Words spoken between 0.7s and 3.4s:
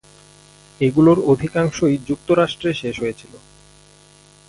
এগুলোর অধিকাংশই যুক্তরাষ্ট্রে শেষ হয়েছিল।